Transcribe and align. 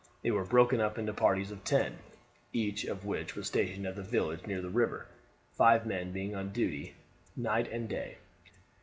They 0.23 0.31
were 0.31 0.43
broken 0.43 0.81
up 0.81 0.97
into 0.97 1.13
parties 1.13 1.51
of 1.51 1.63
ten, 1.63 1.99
each 2.53 2.85
of 2.85 3.05
which 3.05 3.35
was 3.35 3.45
stationed 3.45 3.85
at 3.85 3.99
a 3.99 4.01
village 4.01 4.47
near 4.47 4.59
the 4.59 4.67
river, 4.67 5.05
five 5.55 5.85
men 5.85 6.11
being 6.11 6.35
on 6.35 6.49
duty 6.49 6.95
night 7.35 7.71
and 7.71 7.87
day. 7.87 8.17